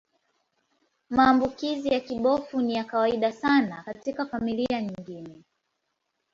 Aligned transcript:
Maambukizi 1.09 1.89
ya 1.89 1.99
kibofu 1.99 2.61
ni 2.61 2.73
ya 2.73 2.83
kawaida 2.83 3.31
sana 3.31 3.83
katika 3.83 4.25
familia 4.25 4.81
nyingine. 4.81 5.43